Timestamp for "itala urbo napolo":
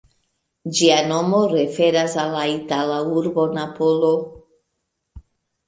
2.55-4.13